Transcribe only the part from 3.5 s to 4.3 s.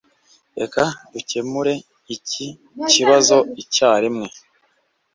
icyarimwe.